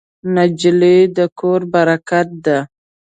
[0.35, 2.59] نجلۍ د کور برکت ده.